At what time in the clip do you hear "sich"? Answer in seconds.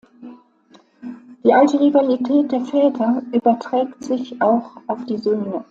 4.03-4.41